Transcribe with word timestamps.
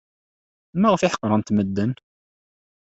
Maɣef 0.79 1.01
ay 1.01 1.11
ḥeqrent 1.13 1.53
medden? 1.55 1.91